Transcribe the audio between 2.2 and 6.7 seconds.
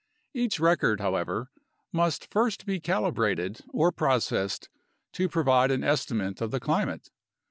first be calibrated or processed to provide an estimate of the